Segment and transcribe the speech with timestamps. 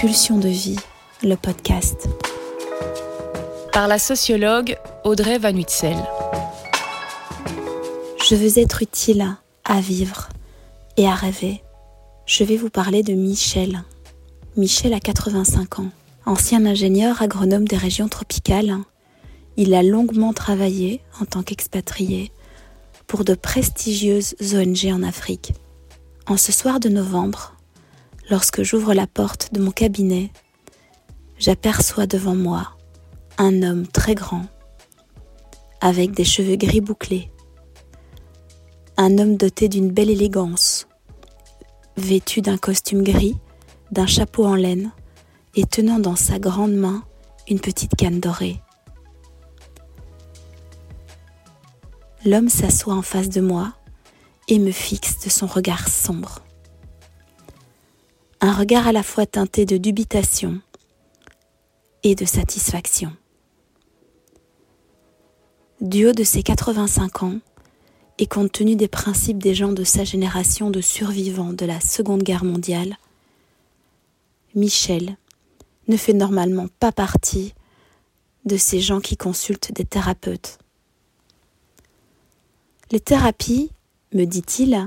[0.00, 0.78] Pulsion de vie,
[1.22, 2.08] le podcast.
[3.70, 5.98] Par la sociologue Audrey Van Uytzel.
[8.26, 9.36] Je veux être utile
[9.66, 10.30] à vivre
[10.96, 11.62] et à rêver.
[12.24, 13.82] Je vais vous parler de Michel.
[14.56, 15.90] Michel a 85 ans.
[16.24, 18.78] Ancien ingénieur agronome des régions tropicales,
[19.58, 22.32] il a longuement travaillé en tant qu'expatrié
[23.06, 25.52] pour de prestigieuses ONG en Afrique.
[26.26, 27.59] En ce soir de novembre,
[28.30, 30.30] lorsque j'ouvre la porte de mon cabinet,
[31.38, 32.76] j'aperçois devant moi
[33.38, 34.46] un homme très grand,
[35.80, 37.30] avec des cheveux gris bouclés,
[38.96, 40.86] un homme doté d'une belle élégance,
[41.96, 43.36] vêtu d'un costume gris,
[43.90, 44.92] d'un chapeau en laine
[45.56, 47.02] et tenant dans sa grande main
[47.48, 48.60] une petite canne dorée.
[52.24, 53.72] L'homme s'assoit en face de moi
[54.46, 56.42] et me fixe de son regard sombre.
[58.42, 60.60] Un regard à la fois teinté de dubitation
[62.02, 63.12] et de satisfaction.
[65.82, 67.38] Du haut de ses 85 ans,
[68.18, 72.22] et compte tenu des principes des gens de sa génération de survivants de la Seconde
[72.22, 72.96] Guerre mondiale,
[74.54, 75.16] Michel
[75.88, 77.54] ne fait normalement pas partie
[78.46, 80.58] de ces gens qui consultent des thérapeutes.
[82.90, 83.70] Les thérapies,
[84.14, 84.86] me dit-il,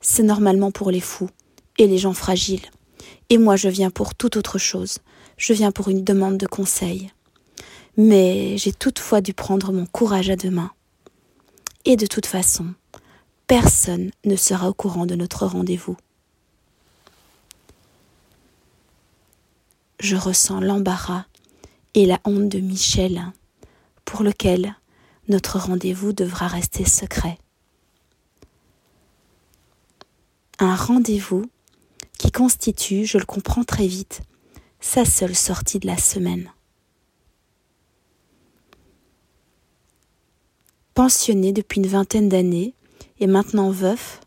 [0.00, 1.30] c'est normalement pour les fous
[1.78, 2.70] et les gens fragiles.
[3.30, 4.98] Et moi je viens pour toute autre chose.
[5.36, 7.12] Je viens pour une demande de conseil.
[7.96, 10.72] Mais j'ai toutefois dû prendre mon courage à deux mains.
[11.84, 12.74] Et de toute façon,
[13.46, 15.96] personne ne sera au courant de notre rendez-vous.
[20.00, 21.24] Je ressens l'embarras
[21.94, 23.32] et la honte de Michel,
[24.04, 24.76] pour lequel
[25.28, 27.38] notre rendez-vous devra rester secret.
[30.58, 31.46] Un rendez-vous
[32.18, 34.22] qui constitue, je le comprends très vite,
[34.80, 36.52] sa seule sortie de la semaine.
[40.94, 42.74] Pensionné depuis une vingtaine d'années
[43.20, 44.20] et maintenant veuf,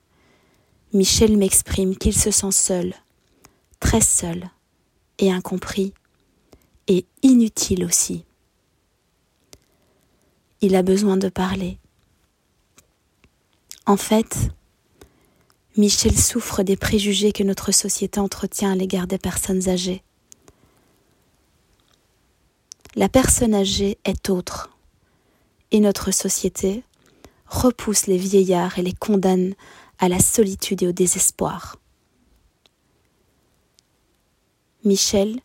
[0.94, 2.94] Michel m'exprime qu'il se sent seul,
[3.80, 4.50] très seul
[5.18, 5.94] et incompris,
[6.88, 8.26] et inutile aussi.
[10.62, 11.78] Il a besoin de parler.
[13.86, 14.50] En fait,
[15.78, 20.04] Michel souffre des préjugés que notre société entretient à l'égard des personnes âgées.
[22.96, 24.76] La personne âgée est autre,
[25.72, 26.84] et notre société
[27.46, 29.54] repousse les vieillards et les condamne
[30.00, 31.78] à la solitude et au désespoir.
[34.84, 35.40] Michel,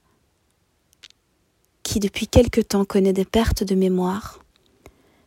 [1.82, 4.40] qui depuis quelque temps connaît des pertes de mémoire,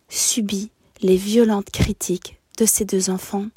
[0.09, 0.71] subit
[1.01, 3.47] les violentes critiques de ses deux enfants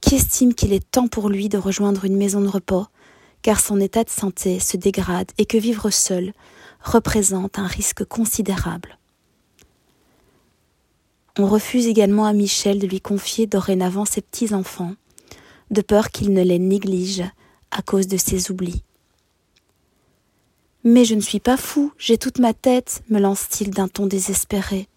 [0.00, 2.86] qui estiment qu'il est temps pour lui de rejoindre une maison de repos
[3.42, 6.32] car son état de santé se dégrade et que vivre seul
[6.82, 8.98] représente un risque considérable.
[11.38, 14.94] On refuse également à Michel de lui confier dorénavant ses petits-enfants,
[15.70, 17.24] de peur qu'il ne les néglige
[17.70, 18.82] à cause de ses oublis.
[20.82, 24.88] Mais je ne suis pas fou, j'ai toute ma tête, me lance-t-il d'un ton désespéré.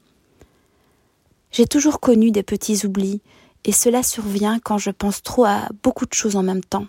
[1.51, 3.21] J'ai toujours connu des petits oublis,
[3.65, 6.87] et cela survient quand je pense trop à beaucoup de choses en même temps.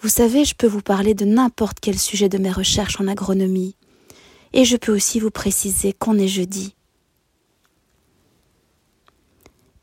[0.00, 3.76] Vous savez, je peux vous parler de n'importe quel sujet de mes recherches en agronomie,
[4.52, 6.74] et je peux aussi vous préciser qu'on est jeudi.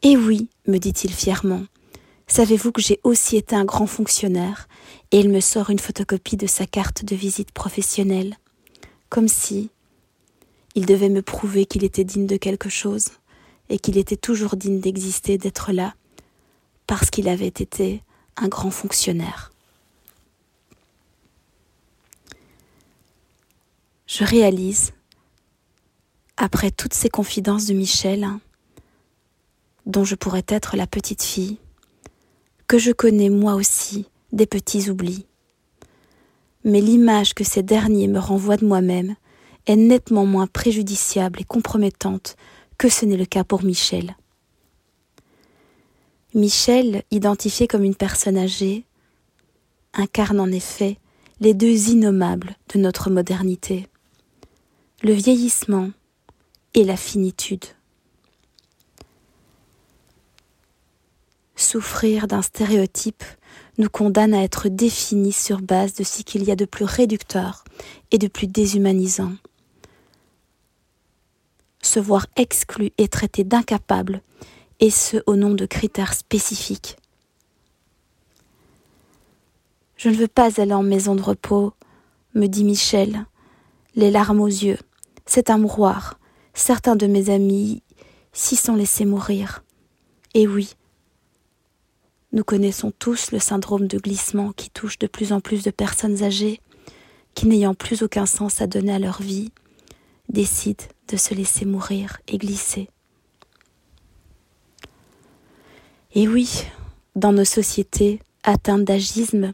[0.01, 1.63] Et oui, me dit-il fièrement,
[2.27, 4.67] savez-vous que j'ai aussi été un grand fonctionnaire,
[5.11, 8.37] et il me sort une photocopie de sa carte de visite professionnelle,
[9.09, 9.69] comme si,
[10.75, 13.18] il devait me prouver qu'il était digne de quelque chose
[13.69, 15.93] et qu'il était toujours digne d'exister, d'être là,
[16.87, 18.01] parce qu'il avait été
[18.35, 19.51] un grand fonctionnaire.
[24.07, 24.93] Je réalise,
[26.35, 28.27] après toutes ces confidences de Michel,
[29.85, 31.57] dont je pourrais être la petite fille,
[32.67, 35.25] que je connais moi aussi des petits oublis.
[36.63, 39.15] Mais l'image que ces derniers me renvoient de moi-même
[39.65, 42.35] est nettement moins préjudiciable et compromettante
[42.79, 44.15] que ce n'est le cas pour Michel.
[46.33, 48.85] Michel, identifié comme une personne âgée,
[49.93, 50.97] incarne en effet
[51.41, 53.87] les deux innommables de notre modernité,
[55.03, 55.91] le vieillissement
[56.73, 57.65] et la finitude.
[61.57, 63.23] Souffrir d'un stéréotype
[63.77, 67.65] nous condamne à être définis sur base de ce qu'il y a de plus réducteur
[68.11, 69.33] et de plus déshumanisant
[71.81, 74.21] se voir exclu et traité d'incapable,
[74.79, 76.97] et ce au nom de critères spécifiques.
[79.97, 81.73] Je ne veux pas aller en maison de repos
[82.33, 83.25] me dit Michel,
[83.95, 84.77] les larmes aux yeux.
[85.25, 86.19] C'est un mouroir.
[86.53, 87.83] Certains de mes amis
[88.33, 89.63] s'y sont laissés mourir.
[90.33, 90.75] Et oui,
[92.31, 96.23] nous connaissons tous le syndrome de glissement qui touche de plus en plus de personnes
[96.23, 96.61] âgées
[97.33, 99.51] qui, n'ayant plus aucun sens à donner à leur vie,
[100.29, 102.89] décident de se laisser mourir et glisser.
[106.13, 106.65] Et oui,
[107.15, 109.51] dans nos sociétés atteintes d'agisme,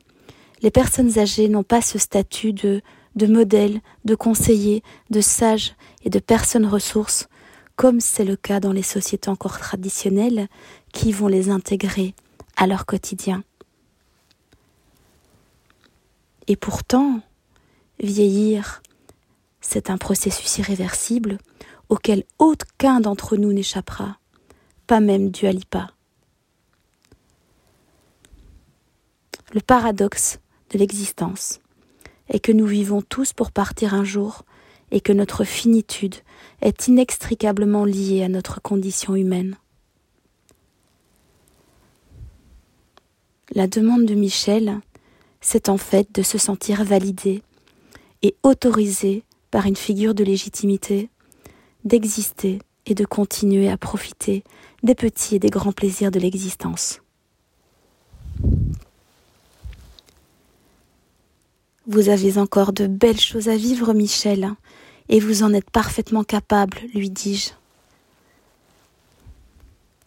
[0.62, 2.82] les personnes âgées n'ont pas ce statut de,
[3.28, 7.28] modèle, de conseiller, de sage et de personnes ressources,
[7.76, 10.48] comme c'est le cas dans les sociétés encore traditionnelles
[10.94, 12.14] qui vont les intégrer
[12.56, 13.44] à leur quotidien.
[16.48, 17.20] Et pourtant,
[18.00, 18.82] vieillir,
[19.68, 21.40] c'est un processus irréversible
[21.90, 24.20] auquel aucun d'entre nous n'échappera,
[24.86, 25.92] pas même Dualipa.
[29.54, 30.40] Le paradoxe
[30.70, 31.60] de l'existence
[32.30, 34.44] est que nous vivons tous pour partir un jour
[34.92, 36.16] et que notre finitude
[36.62, 39.58] est inextricablement liée à notre condition humaine.
[43.52, 44.80] La demande de Michel,
[45.42, 47.42] c'est en fait de se sentir validé
[48.22, 49.24] et autorisé
[49.56, 51.10] par une figure de légitimité,
[51.86, 54.44] d'exister et de continuer à profiter
[54.84, 57.00] des petits et des grands plaisirs de l'existence.
[61.88, 64.52] Vous avez encore de belles choses à vivre, Michel,
[65.08, 67.52] et vous en êtes parfaitement capable, lui dis-je.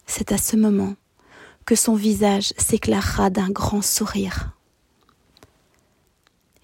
[0.05, 0.93] C'est à ce moment
[1.65, 4.58] que son visage s'éclairera d'un grand sourire.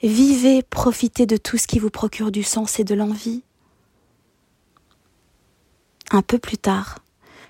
[0.06, 3.42] Vivez, profitez de tout ce qui vous procure du sens et de l'envie.
[6.12, 7.00] Un peu plus tard,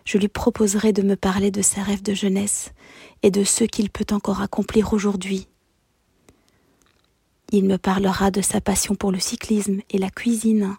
[0.06, 2.72] je lui proposerai de me parler de ses rêves de jeunesse
[3.24, 5.50] et de ceux qu'il peut encore accomplir aujourd'hui.
[7.52, 10.78] Il me parlera de sa passion pour le cyclisme et la cuisine,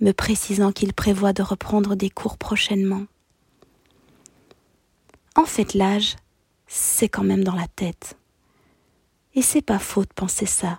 [0.00, 3.04] me précisant qu'il prévoit de reprendre des cours prochainement.
[5.36, 6.16] En fait, l'âge,
[6.66, 8.16] c'est quand même dans la tête.
[9.34, 10.78] Et c'est pas faux de penser ça.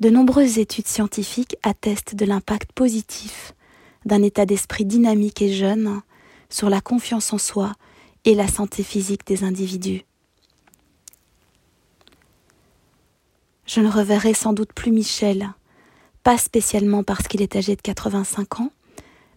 [0.00, 3.54] De nombreuses études scientifiques attestent de l'impact positif
[4.04, 6.02] d'un état d'esprit dynamique et jeune
[6.50, 7.72] sur la confiance en soi
[8.24, 10.04] et la santé physique des individus.
[13.66, 15.50] Je ne reverrai sans doute plus Michel,
[16.22, 18.70] pas spécialement parce qu'il est âgé de 85 ans,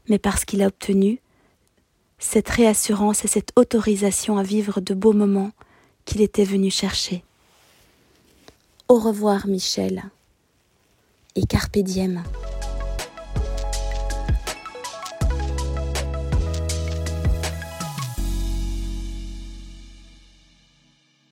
[0.09, 1.21] mais parce qu'il a obtenu
[2.17, 5.51] cette réassurance et cette autorisation à vivre de beaux moments
[6.05, 7.23] qu'il était venu chercher.
[8.89, 10.03] Au revoir Michel
[11.35, 12.23] et carpe diem.